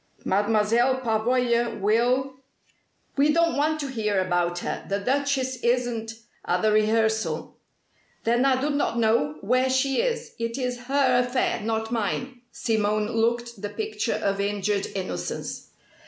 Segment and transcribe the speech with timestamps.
[0.25, 2.33] Mademoiselle Pavoya will"
[3.17, 4.83] "We don't want to hear about her.
[4.89, 7.55] The Duchess isn't at the rehearsal."
[8.23, 10.33] "Then I do not know where she is.
[10.39, 15.67] It is her affair, not mine." Simone looked the picture of injured innocence.